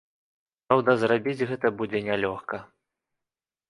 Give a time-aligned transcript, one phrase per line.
[0.67, 2.55] Праўда, зрабіць гэта будзе нялёгка.